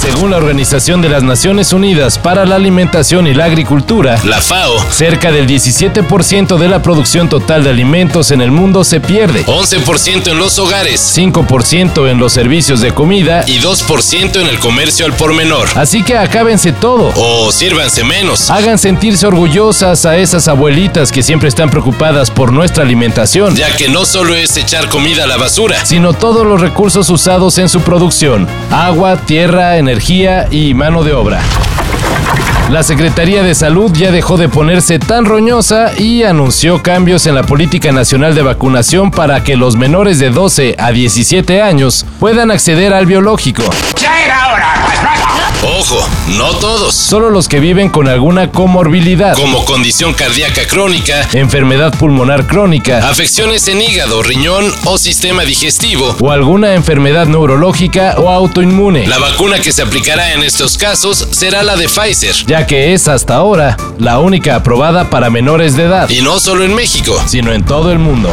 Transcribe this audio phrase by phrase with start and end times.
[0.00, 4.82] Según la Organización de las Naciones Unidas para la Alimentación y la Agricultura, la FAO,
[4.90, 10.30] cerca del 17% de la producción total de alimentos en el mundo se pierde, 11%
[10.30, 15.12] en los hogares, 5% en los servicios de comida y 2% en el comercio al
[15.12, 15.68] por menor.
[15.74, 17.12] Así que acábense todo.
[17.16, 18.48] O sírvanse menos.
[18.48, 23.54] Hagan sentirse orgullosas a esas abuelitas que siempre están preocupadas por nuestra alimentación.
[23.54, 27.58] Ya que no solo es echar comida a la basura, sino todos los recursos usados
[27.58, 28.48] en su producción.
[28.70, 31.40] Agua, tierra, energía energía y mano de obra.
[32.70, 37.42] La Secretaría de Salud ya dejó de ponerse tan roñosa y anunció cambios en la
[37.42, 42.94] política nacional de vacunación para que los menores de 12 a 17 años puedan acceder
[42.94, 43.64] al biológico.
[44.00, 44.74] Ya era hora,
[46.36, 46.94] no todos.
[46.94, 49.34] Solo los que viven con alguna comorbilidad.
[49.34, 56.16] Como condición cardíaca crónica, enfermedad pulmonar crónica, afecciones en hígado, riñón o sistema digestivo.
[56.20, 59.06] O alguna enfermedad neurológica o autoinmune.
[59.06, 62.34] La vacuna que se aplicará en estos casos será la de Pfizer.
[62.46, 66.08] Ya que es hasta ahora la única aprobada para menores de edad.
[66.08, 68.30] Y no solo en México, sino en todo el mundo.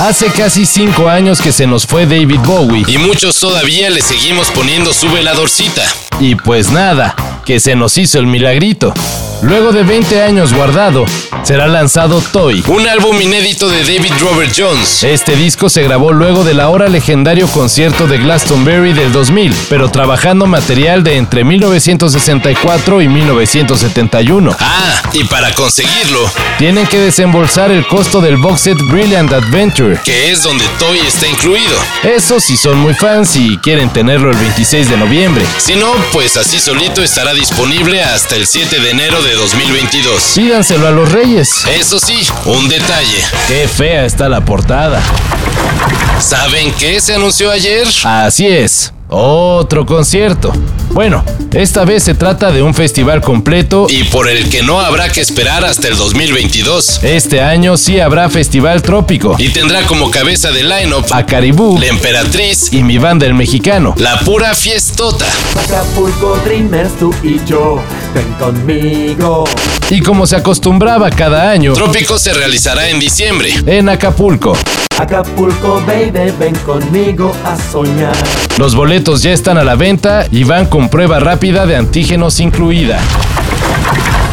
[0.00, 2.86] Hace casi cinco años que se nos fue David Bowie.
[2.88, 5.82] Y muchos todavía le seguimos poniendo su veladorcita.
[6.18, 8.94] Y pues nada, que se nos hizo el milagrito.
[9.42, 11.06] Luego de 20 años guardado,
[11.44, 15.02] será lanzado Toy, un álbum inédito de David Robert Jones.
[15.02, 20.46] Este disco se grabó luego del ahora legendario concierto de Glastonbury del 2000, pero trabajando
[20.46, 24.56] material de entre 1964 y 1971.
[24.60, 30.30] Ah, y para conseguirlo, tienen que desembolsar el costo del box set Brilliant Adventure, que
[30.30, 31.78] es donde Toy está incluido.
[32.02, 35.46] Eso si son muy fans y quieren tenerlo el 26 de noviembre.
[35.56, 40.32] Si no, pues así solito estará disponible hasta el 7 de enero de 2022.
[40.34, 41.64] Pídanselo a los Reyes.
[41.66, 43.24] Eso sí, un detalle.
[43.48, 45.02] Qué fea está la portada.
[46.20, 47.86] ¿Saben qué se anunció ayer?
[48.04, 48.92] Así es.
[49.08, 50.52] Otro concierto.
[50.90, 55.08] Bueno, esta vez se trata de un festival completo y por el que no habrá
[55.08, 57.02] que esperar hasta el 2022.
[57.02, 61.86] Este año sí habrá festival trópico y tendrá como cabeza de line-up a Caribú, la
[61.86, 63.94] Emperatriz y mi banda el mexicano.
[63.98, 65.26] La pura fiestota.
[65.64, 67.82] Acapulco Dreamers, tú y yo,
[68.14, 69.44] ven conmigo.
[69.90, 74.56] Y como se acostumbraba cada año, Trópico se realizará en diciembre en Acapulco.
[74.98, 78.14] Acapulco, baby, ven conmigo a soñar.
[78.58, 83.00] Los boletos ya están a la venta y van con prueba rápida de antígenos incluida.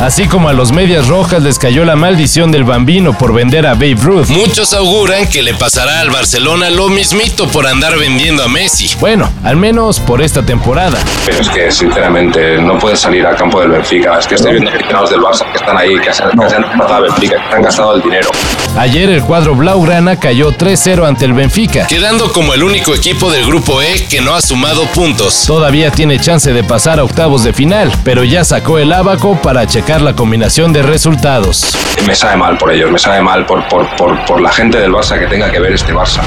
[0.00, 3.74] Así como a los medias rojas les cayó la maldición del bambino por vender a
[3.74, 4.28] Babe Ruth.
[4.28, 8.88] Muchos auguran que le pasará al Barcelona lo mismito por andar vendiendo a Messi.
[9.00, 10.96] Bueno, al menos por esta temporada.
[11.26, 14.16] Pero es que sinceramente no puedes salir al campo del Benfica.
[14.20, 16.54] Es que estoy viendo aficionados del Barça que están ahí, que se han, que se
[16.54, 18.30] han a Benfica, que han gastado el dinero.
[18.76, 23.44] Ayer el cuadro Blaugrana cayó 3-0 ante el Benfica, quedando como el único equipo del
[23.44, 25.44] grupo E que no ha sumado puntos.
[25.44, 29.66] Todavía tiene chance de pasar a octavos de final, pero ya sacó el abaco para
[29.66, 31.64] checar la combinación de resultados.
[32.06, 34.92] Me sabe mal por ellos, me sabe mal por, por, por, por la gente del
[34.92, 36.20] Barça que tenga que ver este Barça.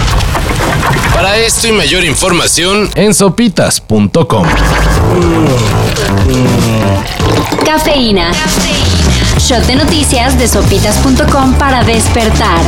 [1.13, 4.47] Para esto y mayor información en sopitas.com.
[7.63, 8.31] Cafeína.
[9.37, 12.61] Shot de noticias de sopitas.com para despertar.